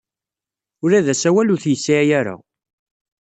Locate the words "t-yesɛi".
1.63-2.11